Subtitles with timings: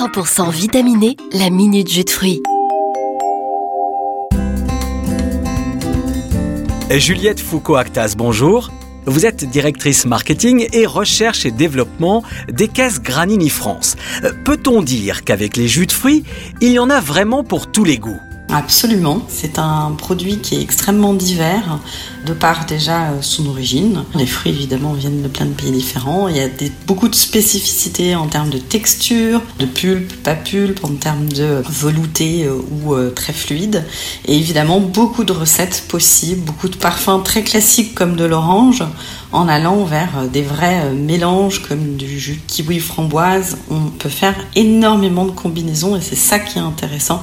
[0.00, 2.40] 100% vitaminé, la minute jus de fruits.
[6.90, 8.70] Juliette Foucault-Actas, bonjour.
[9.04, 13.96] Vous êtes directrice marketing et recherche et développement des caisses Granini France.
[14.24, 16.24] Euh, Peut-on dire qu'avec les jus de fruits,
[16.62, 18.20] il y en a vraiment pour tous les goûts?
[18.48, 19.22] Absolument.
[19.28, 21.78] C'est un produit qui est extrêmement divers,
[22.24, 24.04] de par déjà euh, son origine.
[24.14, 26.28] Les fruits, évidemment, viennent de plein de pays différents.
[26.28, 26.48] Il y a
[26.86, 32.44] beaucoup de spécificités en termes de texture, de pulpe, pas pulpe, en termes de velouté
[32.44, 33.84] euh, ou euh, très fluide.
[34.26, 38.84] Et évidemment, beaucoup de recettes possibles, beaucoup de parfums très classiques comme de l'orange,
[39.32, 43.58] en allant vers des vrais mélanges comme du jus de kiwi framboise.
[43.70, 47.22] On peut faire énormément de combinaisons et c'est ça qui est intéressant.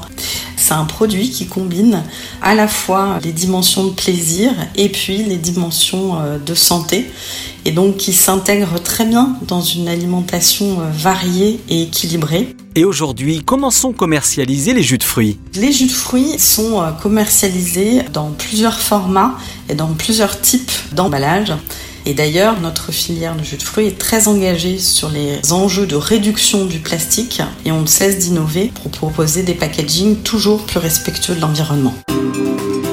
[0.56, 2.04] C'est un produit qui combine
[2.42, 7.06] à la fois les dimensions de plaisir et puis les dimensions euh, de santé
[7.66, 12.56] et donc qui s'intègre très bien dans une alimentation euh, variée et équilibrée.
[12.76, 15.38] Et aujourd'hui, comment sont commercialisés les jus de fruits?
[15.56, 19.38] Les jus de fruits sont euh, commercialisés dans plusieurs formats
[19.70, 21.54] et dans plusieurs types d'emballages.
[22.06, 25.98] Et d'ailleurs, notre filière de jus de fruits est très engagée sur les enjeux de
[25.98, 31.36] réduction du plastique et on ne cesse d'innover pour proposer des packagings toujours plus respectueux
[31.36, 31.94] de l'environnement.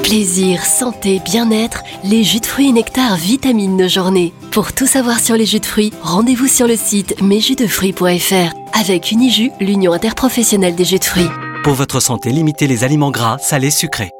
[0.05, 4.33] Plaisir, santé, bien-être, les jus de fruits et nectar vitamines nos journées.
[4.51, 9.49] Pour tout savoir sur les jus de fruits, rendez-vous sur le site mesjusdefruits.fr avec Unijus,
[9.59, 11.31] l'union interprofessionnelle des jus de fruits.
[11.63, 14.11] Pour votre santé, limitez les aliments gras, salés, sucrés.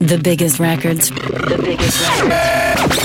[0.00, 1.10] The biggest records.
[1.10, 2.98] The biggest records.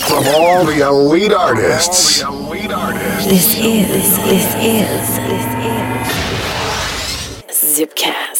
[0.00, 2.24] From all the elite artists.
[3.28, 5.44] This is, this is, this
[7.52, 8.37] is Zipcast.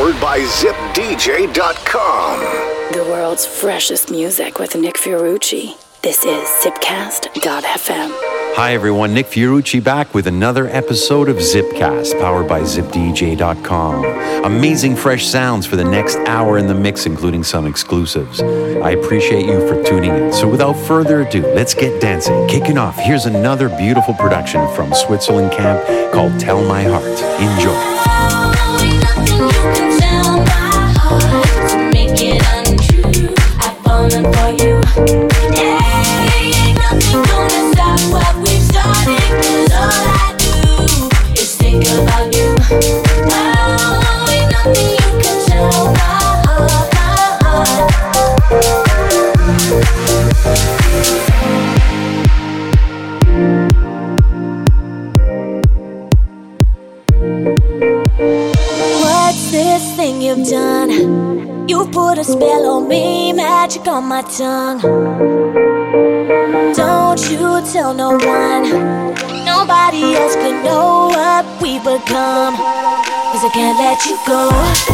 [0.00, 2.40] Powered by ZipDJ.com.
[2.94, 5.74] The world's freshest music with Nick Fiorucci.
[6.00, 8.10] This is Zipcast.fm.
[8.56, 9.12] Hi, everyone.
[9.12, 14.06] Nick Fiorucci back with another episode of Zipcast, powered by ZipDJ.com.
[14.46, 18.40] Amazing fresh sounds for the next hour in the mix, including some exclusives.
[18.40, 20.32] I appreciate you for tuning in.
[20.32, 22.48] So, without further ado, let's get dancing.
[22.48, 27.20] Kicking off, here's another beautiful production from Switzerland Camp called Tell My Heart.
[27.38, 28.39] Enjoy.
[34.12, 35.29] What's
[63.90, 64.80] on my tongue.
[66.74, 68.64] Don't you tell no one.
[69.44, 72.54] Nobody else could know what we've become.
[72.54, 74.89] Cause I can't let you go.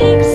[0.00, 0.27] makes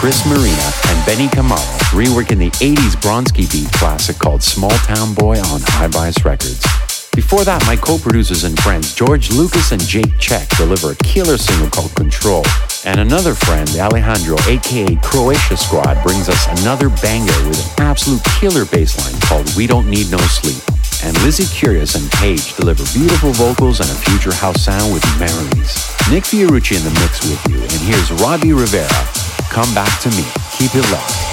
[0.00, 1.60] Chris Marina and Benny Kamara,
[1.92, 6.64] reworking the 80s Bronski beat classic called Small Town Boy on Hi-Bias Records.
[7.12, 11.68] Before that, my co-producers and friends George Lucas and Jake Check deliver a killer single
[11.68, 12.46] called Control.
[12.86, 18.64] And another friend, Alejandro, aka Croatia Squad, brings us another banger with an absolute killer
[18.64, 20.64] bassline called We Don't Need No Sleep.
[21.04, 25.76] And Lizzie Curious and Paige deliver beautiful vocals and a future house sound with memories.
[26.08, 29.19] Nick Fiorucci in the mix with you, and here's Robbie Rivera.
[29.50, 30.24] Come back to me.
[30.52, 31.29] Keep it locked.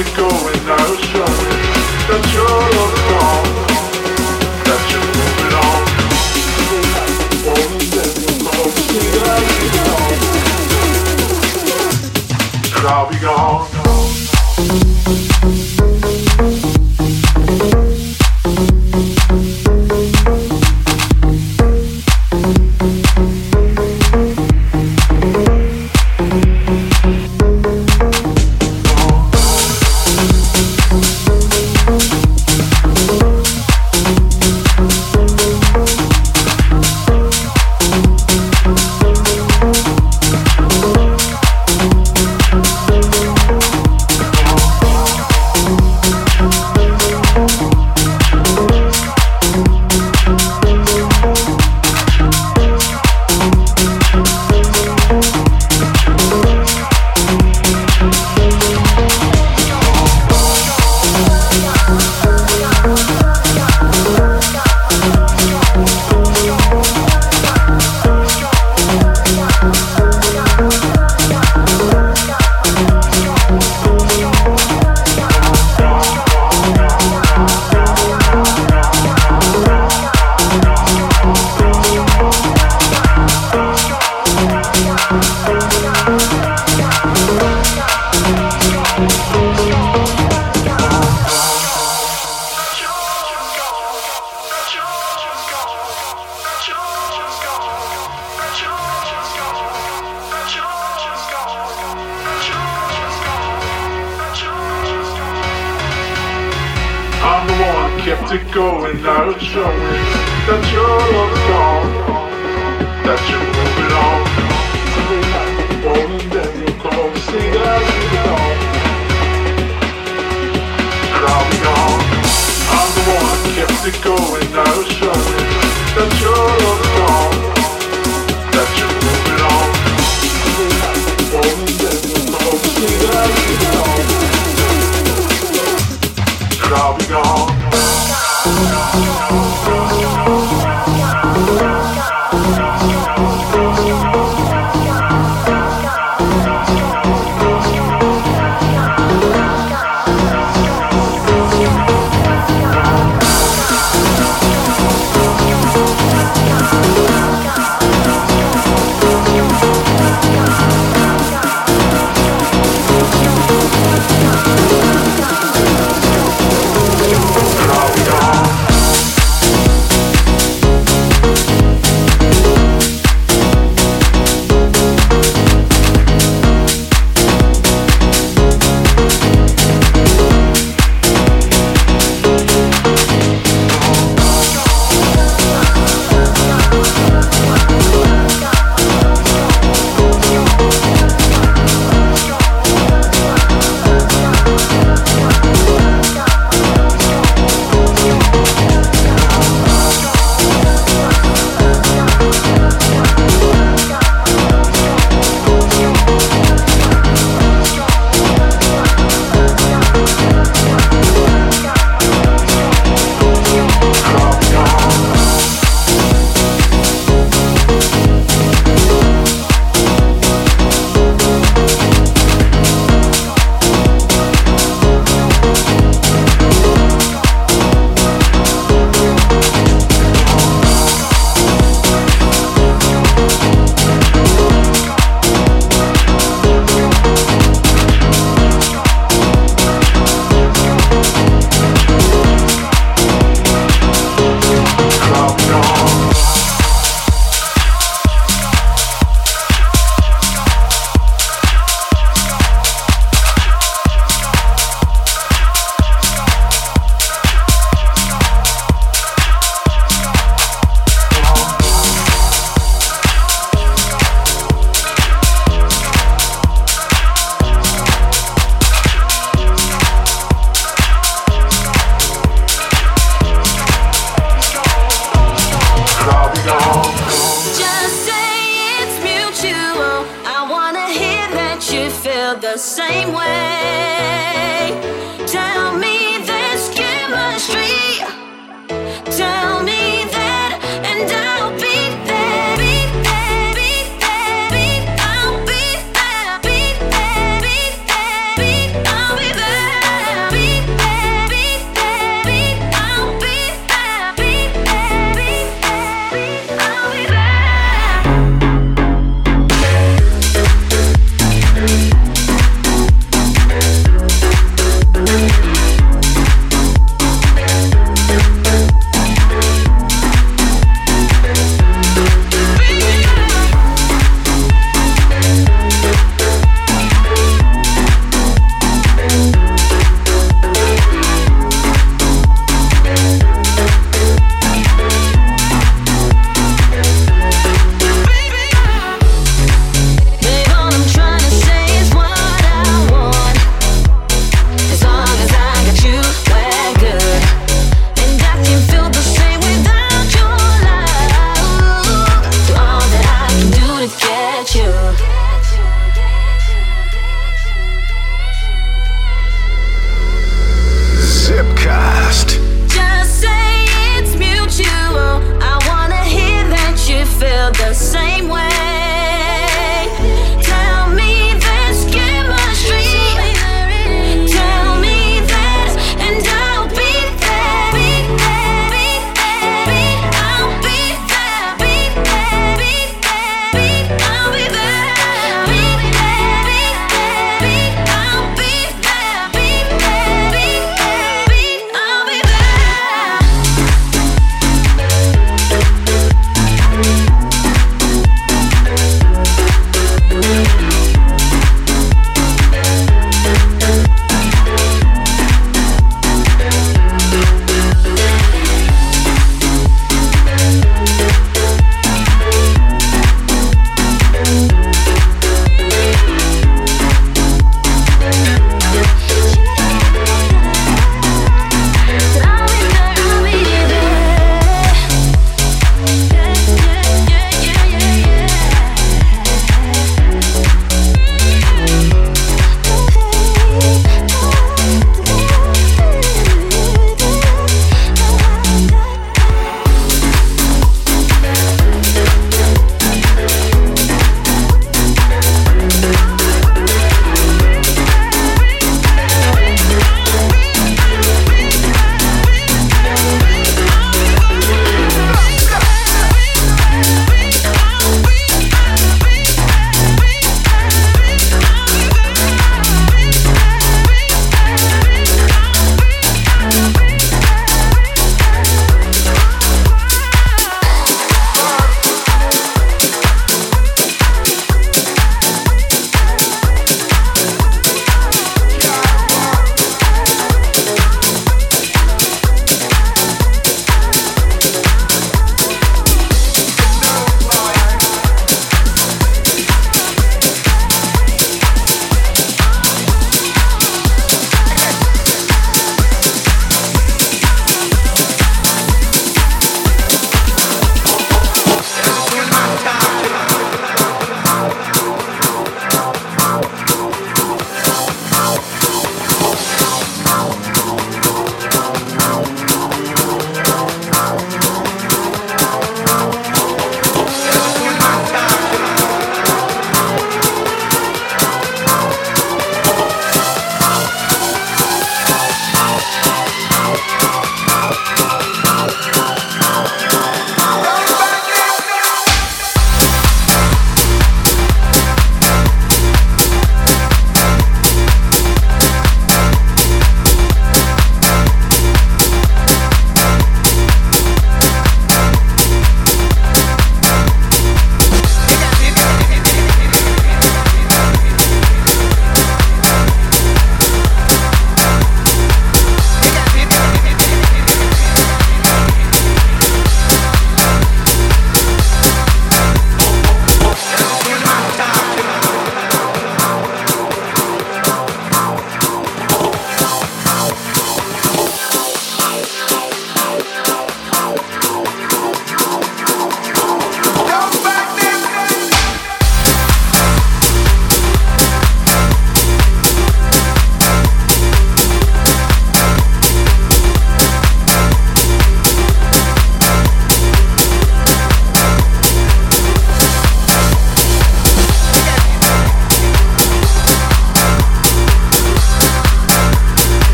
[0.00, 0.57] It going,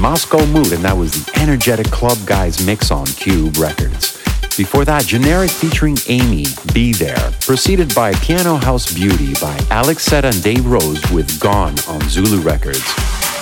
[0.00, 4.16] Moscow Mood, and that was the Energetic Club Guys mix on Cube Records.
[4.56, 10.28] Before that, Generic featuring Amy, Be There, preceded by Piano House Beauty by Alex Seta
[10.28, 12.82] and Dave Rose with Gone on Zulu Records.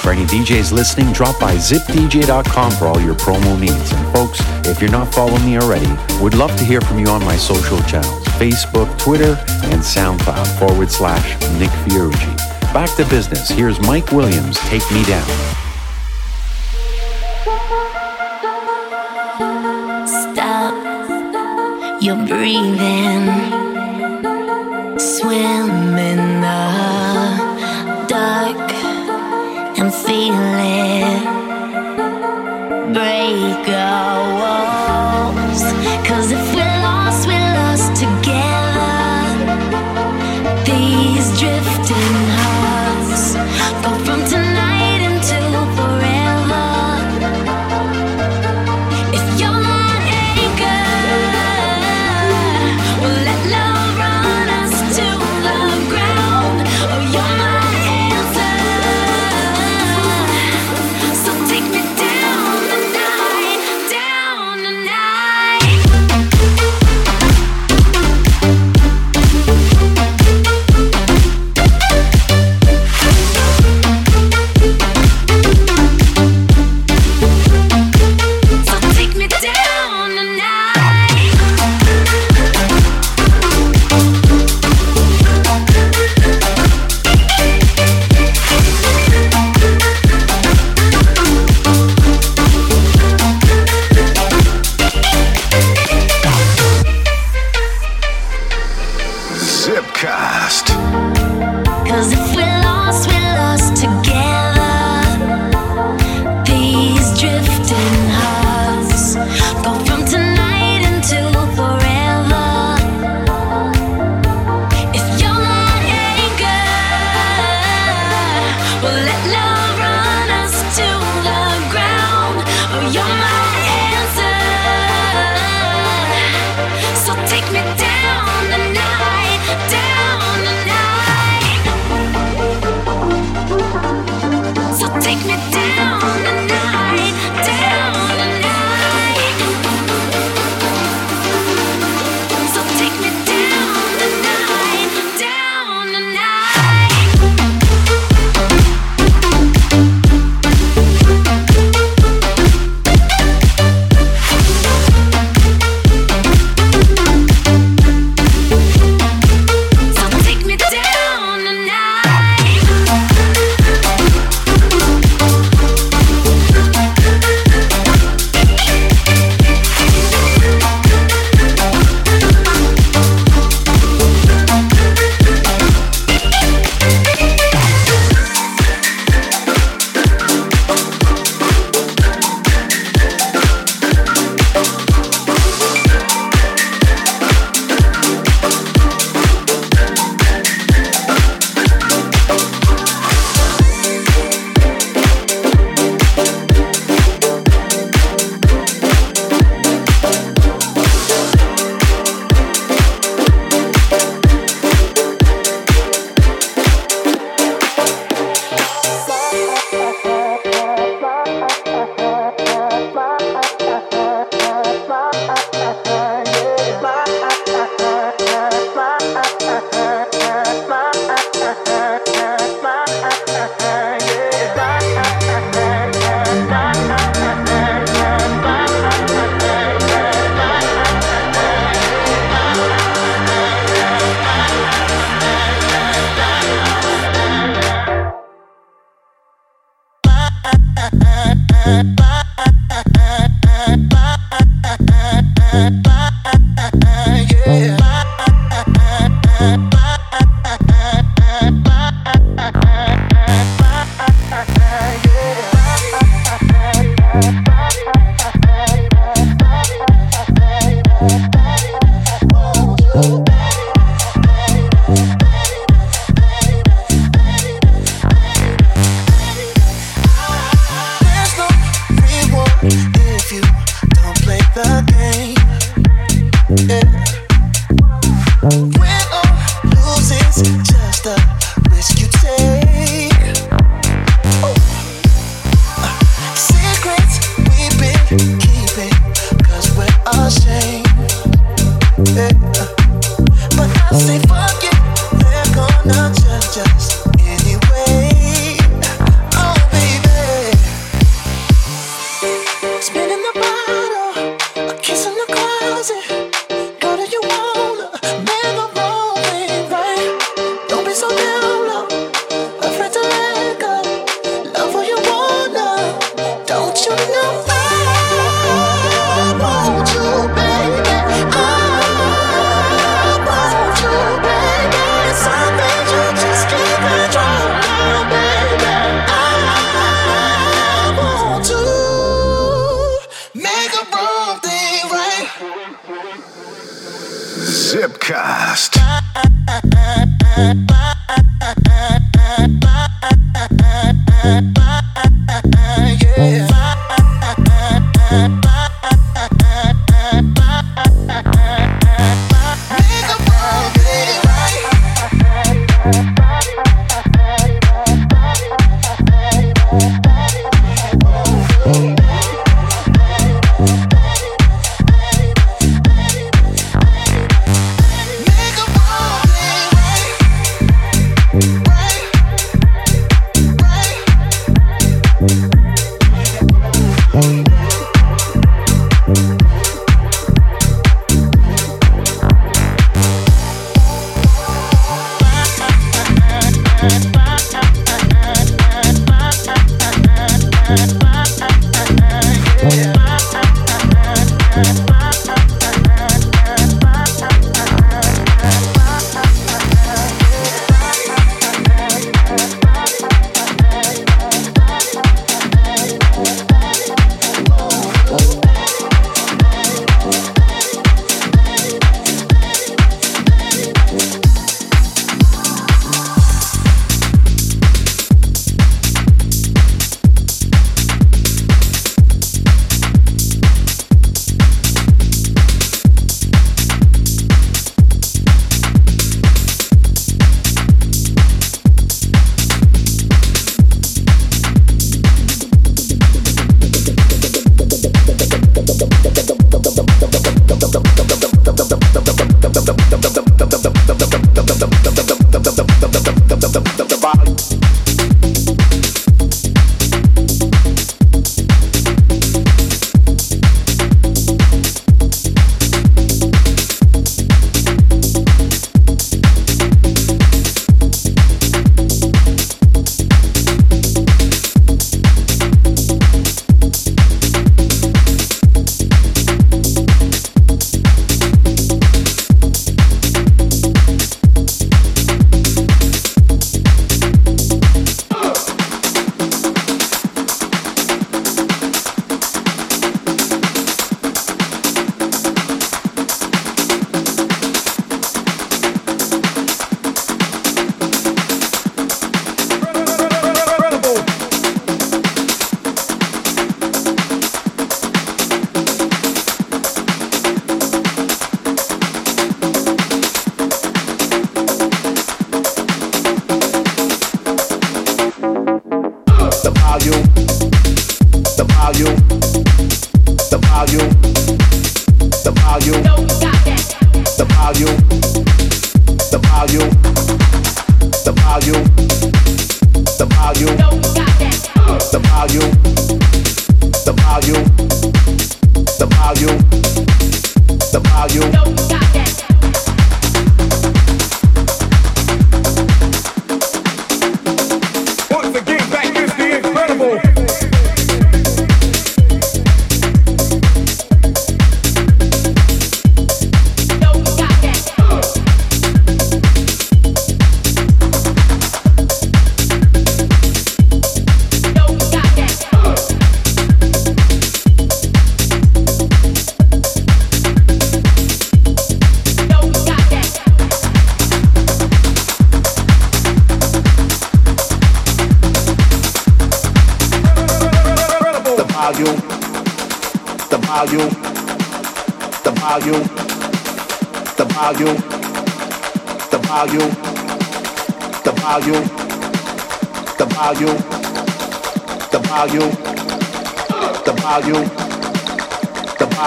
[0.02, 3.92] For any DJs listening, drop by zipdj.com for all your promo needs.
[3.92, 5.90] And folks, if you're not following me already,
[6.20, 9.38] would love to hear from you on my social channels Facebook, Twitter,
[9.70, 12.36] and SoundCloud forward slash Nick Fiorucci.
[12.74, 13.48] Back to business.
[13.48, 15.67] Here's Mike Williams, Take Me Down.
[20.08, 20.74] Stop
[22.00, 23.28] your breathing.
[24.98, 25.87] Swim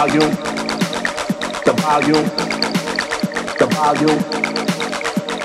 [0.02, 0.32] volume,
[1.64, 2.26] the volume,
[3.60, 4.22] the volume,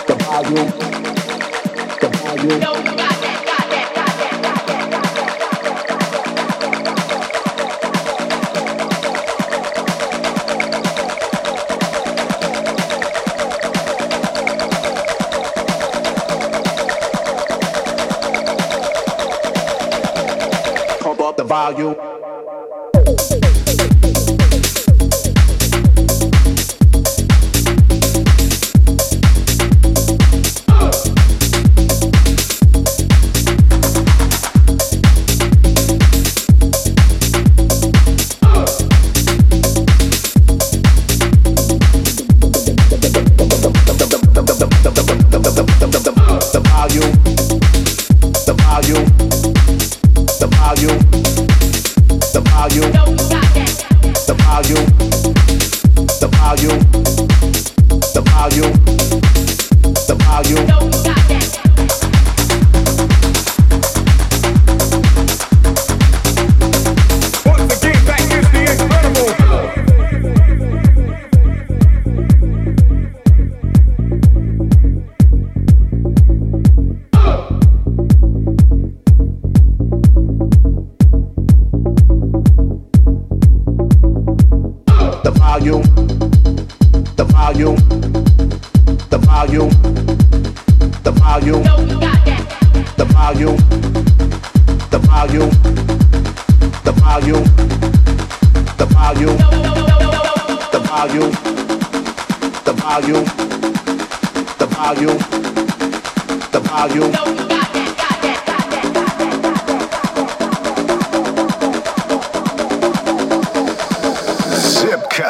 [0.07, 0.71] the volume,
[2.01, 2.61] the volume.
[2.61, 2.97] No, you
[21.37, 22.16] the volume.
[114.97, 115.26] Chipcast.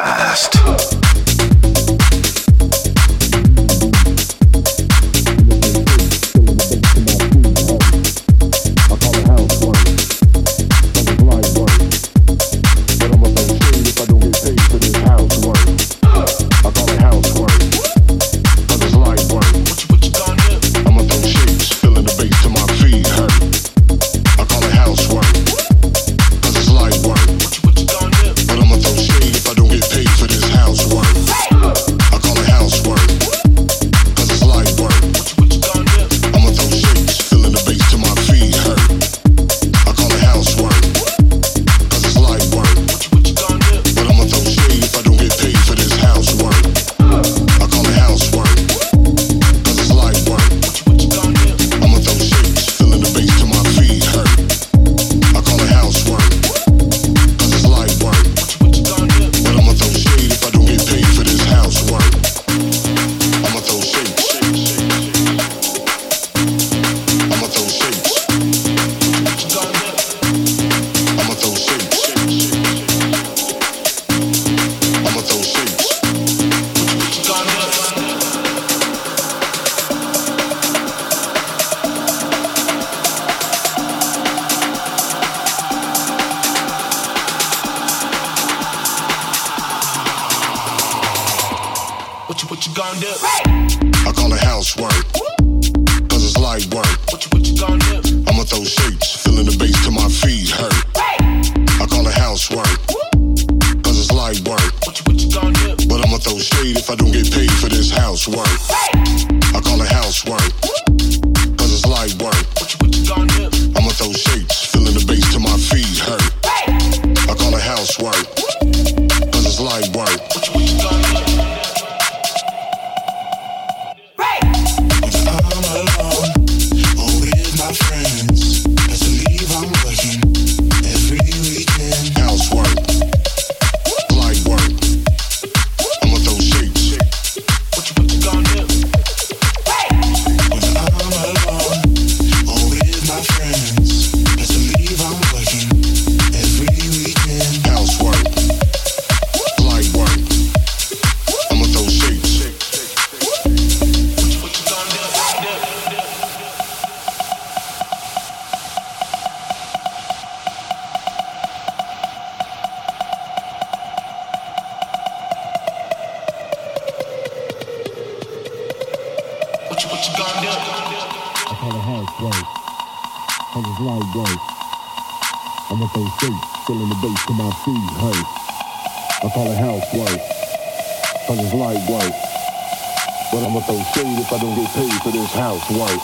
[185.66, 185.98] White,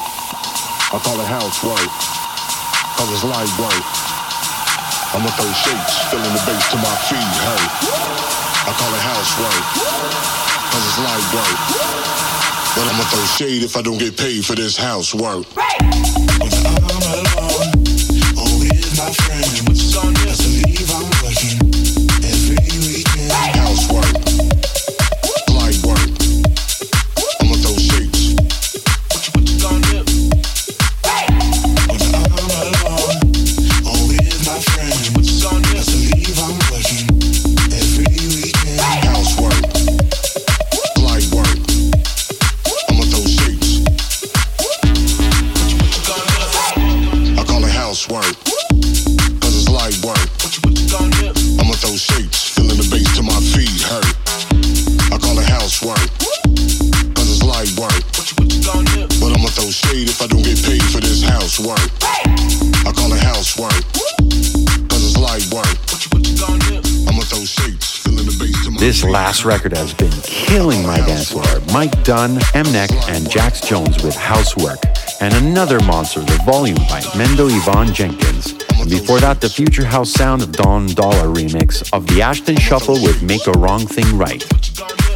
[0.91, 1.93] I call it house white.
[2.99, 3.87] Cause it's light white.
[5.15, 7.63] I'm with those shades, filling the bass to my feet, hey.
[8.67, 9.67] I call it house white.
[10.67, 11.61] Cause it's light white.
[12.75, 15.47] But I'ma throw shade if I don't get paid for this house work.
[15.55, 16.62] Right.
[48.13, 48.21] Call
[49.41, 50.21] cause it's light work.
[51.61, 54.13] I'ma throw shapes, feeling the bass to my feet hurt.
[55.09, 56.05] I call it housework,
[57.17, 58.05] cause it's light work.
[59.17, 61.81] But I'ma throw shade if I don't get paid for this housework.
[62.85, 63.81] I call it housework,
[64.93, 65.73] cause it's light work.
[67.09, 70.99] I'ma throw shapes, feeling the bass to my This last record has been killing my
[70.99, 71.49] dance floor.
[71.73, 74.92] Mike Dunn, Mnek, and Jax Jones with Housework.
[75.23, 78.55] And another monster, The Volume by Mendo Yvonne Jenkins.
[78.81, 82.95] And before that, the Future House sound of Don Diablo remix of the Aston Shuffle
[82.95, 84.43] with Make a Wrong Thing Right.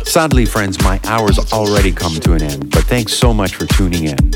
[0.07, 4.05] Sadly, friends, my hour's already come to an end, but thanks so much for tuning
[4.05, 4.31] in.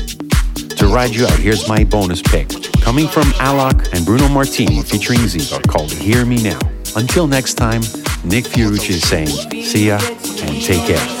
[0.75, 2.49] To ride you out, here's my bonus pick,
[2.81, 6.59] coming from Alok and Bruno Martini featuring Zeeba called Hear Me Now.
[6.97, 7.79] Until next time,
[8.25, 11.20] Nick Fiorucci is saying, see ya and take care.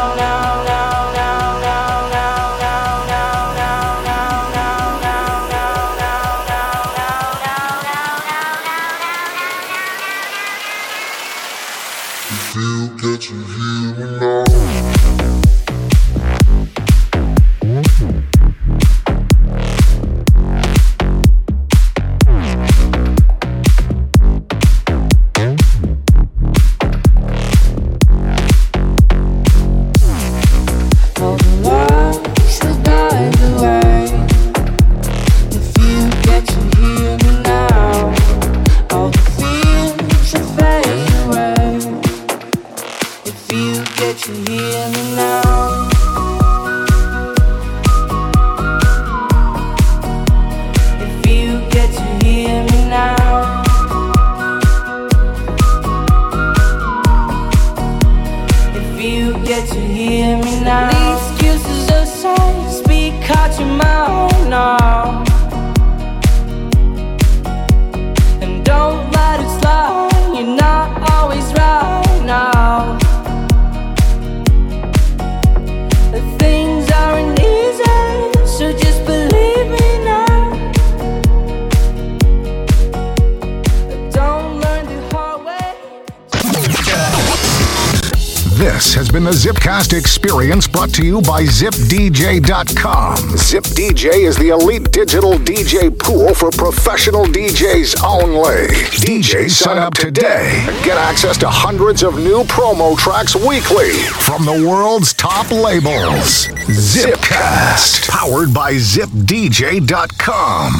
[91.11, 93.17] you by ZipDJ.com.
[93.17, 98.67] ZipDJ is the elite digital DJ pool for professional DJs only.
[99.03, 103.91] DJs sign up today and get access to hundreds of new promo tracks weekly
[104.23, 106.47] from the world's top labels.
[106.69, 110.71] Zipcast, powered by ZipDJ.com.